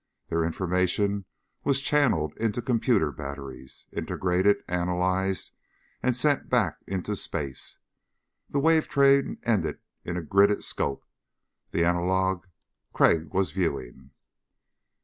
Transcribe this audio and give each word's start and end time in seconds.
Their 0.29 0.43
information 0.43 1.25
was 1.63 1.79
channeled 1.79 2.35
into 2.37 2.59
computer 2.63 3.11
batteries, 3.11 3.85
integrated, 3.93 4.57
analyzed, 4.67 5.51
and 6.01 6.15
sent 6.15 6.49
back 6.49 6.77
into 6.87 7.15
space. 7.15 7.77
The 8.49 8.57
wave 8.59 8.87
train 8.87 9.37
ended 9.43 9.77
in 10.03 10.17
a 10.17 10.23
gridded 10.23 10.63
scope 10.63 11.05
the 11.69 11.85
analog 11.85 12.47
Crag 12.93 13.31
was 13.31 13.51
viewing. 13.51 14.09